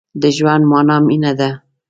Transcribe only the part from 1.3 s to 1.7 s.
ده.